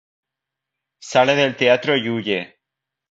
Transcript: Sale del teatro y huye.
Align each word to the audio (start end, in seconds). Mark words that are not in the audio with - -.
Sale 1.11 1.35
del 1.35 1.53
teatro 1.55 1.95
y 1.95 2.09
huye. 2.09 2.59